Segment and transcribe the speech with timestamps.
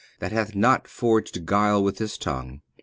[0.15, 2.61] He that hath not forged guile with his tongue.